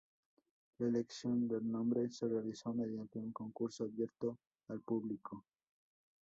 [0.79, 4.39] La elección del nombre se realizó mediante un concurso abierto
[4.69, 5.45] al público.